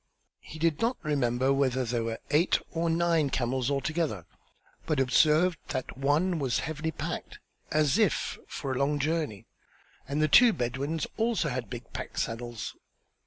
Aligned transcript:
He 0.39 0.57
did 0.57 0.81
not 0.81 0.97
remember 1.03 1.53
whether 1.53 1.85
there 1.85 2.03
were 2.03 2.17
eight 2.31 2.57
or 2.71 2.89
nine 2.89 3.29
camels 3.29 3.69
altogether, 3.69 4.25
but 4.87 4.99
observed 4.99 5.59
that 5.67 5.95
one 5.95 6.39
was 6.39 6.57
heavily 6.65 6.89
packed 6.89 7.37
as 7.71 7.99
if 7.99 8.39
for 8.47 8.71
a 8.71 8.79
long 8.79 8.97
journey, 8.97 9.45
and 10.07 10.19
the 10.19 10.27
two 10.27 10.53
Bedouins 10.53 11.05
also 11.17 11.49
had 11.49 11.69
big 11.69 11.93
pack 11.93 12.17
saddles. 12.17 12.75